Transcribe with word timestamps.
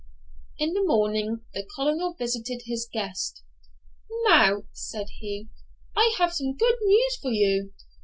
In 0.57 0.73
the 0.73 0.83
morning 0.83 1.41
the 1.53 1.63
Colonel 1.75 2.15
visited 2.15 2.63
his 2.65 2.89
guest. 2.91 3.43
'Now,' 4.25 4.63
said 4.73 5.09
he, 5.19 5.49
'I 5.95 6.15
have 6.17 6.33
some 6.33 6.55
good 6.57 6.77
news 6.81 7.17
for 7.17 7.29
you. 7.29 7.71